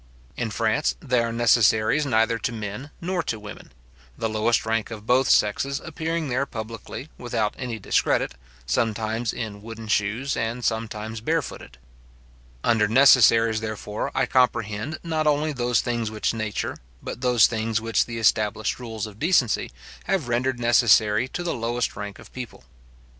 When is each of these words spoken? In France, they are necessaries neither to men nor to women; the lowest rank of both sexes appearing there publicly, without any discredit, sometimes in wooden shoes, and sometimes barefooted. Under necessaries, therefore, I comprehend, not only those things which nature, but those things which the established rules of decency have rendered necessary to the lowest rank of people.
In 0.35 0.49
France, 0.49 0.95
they 0.99 1.19
are 1.19 1.31
necessaries 1.31 2.07
neither 2.07 2.39
to 2.39 2.51
men 2.51 2.89
nor 3.01 3.21
to 3.21 3.39
women; 3.39 3.71
the 4.17 4.27
lowest 4.27 4.65
rank 4.65 4.89
of 4.89 5.05
both 5.05 5.29
sexes 5.29 5.79
appearing 5.79 6.27
there 6.27 6.47
publicly, 6.47 7.09
without 7.19 7.53
any 7.55 7.77
discredit, 7.77 8.33
sometimes 8.65 9.31
in 9.31 9.61
wooden 9.61 9.87
shoes, 9.87 10.35
and 10.35 10.65
sometimes 10.65 11.21
barefooted. 11.21 11.77
Under 12.63 12.87
necessaries, 12.87 13.61
therefore, 13.61 14.11
I 14.15 14.25
comprehend, 14.25 14.97
not 15.03 15.27
only 15.27 15.53
those 15.53 15.81
things 15.81 16.09
which 16.09 16.33
nature, 16.33 16.77
but 17.03 17.21
those 17.21 17.45
things 17.45 17.79
which 17.79 18.07
the 18.07 18.17
established 18.17 18.79
rules 18.79 19.05
of 19.05 19.19
decency 19.19 19.69
have 20.05 20.27
rendered 20.27 20.59
necessary 20.59 21.27
to 21.27 21.43
the 21.43 21.53
lowest 21.53 21.95
rank 21.95 22.17
of 22.17 22.33
people. 22.33 22.63